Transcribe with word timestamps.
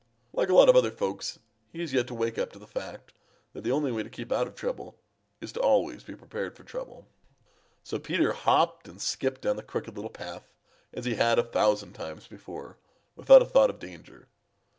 Like 0.33 0.49
a 0.49 0.55
lot 0.55 0.67
of 0.67 0.75
other 0.75 0.89
folks 0.89 1.37
he 1.71 1.79
has 1.79 1.93
yet 1.93 2.07
to 2.07 2.15
wake 2.15 2.39
up 2.39 2.51
to 2.53 2.57
the 2.57 2.65
fact 2.65 3.13
that 3.53 3.63
the 3.63 3.71
only 3.71 3.91
way 3.91 4.01
to 4.01 4.09
keep 4.09 4.31
out 4.31 4.47
of 4.47 4.55
trouble 4.55 4.97
is 5.41 5.51
to 5.51 5.59
be 5.59 5.63
always 5.63 6.03
prepared 6.03 6.57
for 6.57 6.63
trouble. 6.63 7.05
So 7.83 7.99
Peter 7.99 8.33
hopped 8.33 8.87
and 8.87 8.99
skipped 8.99 9.41
down 9.41 9.57
the 9.57 9.61
Crooked 9.61 9.93
Little 9.95 10.09
Path, 10.09 10.55
as 10.91 11.05
he 11.05 11.13
had 11.17 11.37
a 11.37 11.43
thousand 11.43 11.93
times 11.93 12.25
before, 12.27 12.77
without 13.15 13.43
a 13.43 13.45
thought 13.45 13.69
of 13.69 13.77
danger. 13.77 14.27